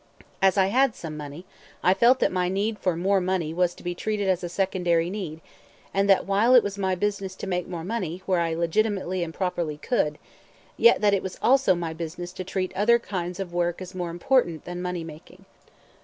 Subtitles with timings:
[0.41, 1.45] As I had some money
[1.83, 5.11] I felt that my need for more money was to be treated as a secondary
[5.11, 5.41] need,
[5.93, 9.31] and that while it was my business to make more money where I legitimately and
[9.31, 10.17] properly could,
[10.75, 14.09] yet that it was also my business to treat other kinds of work as more
[14.09, 15.45] important than money making.